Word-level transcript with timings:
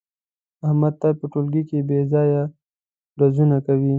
احمد 0.67 0.93
تل 1.01 1.11
په 1.19 1.25
ټولگي 1.33 1.63
کې 1.69 1.77
بې 1.87 1.99
ځایه 2.11 2.41
ډزونه 3.17 3.57
کوي. 3.65 3.89